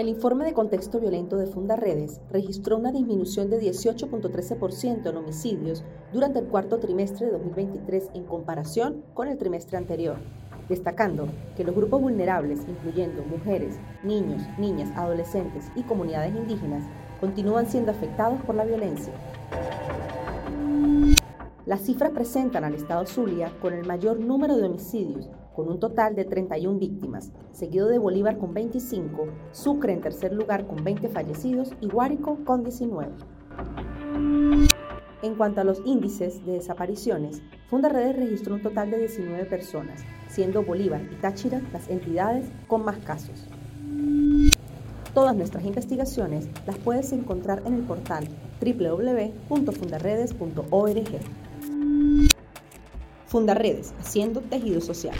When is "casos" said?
42.98-43.46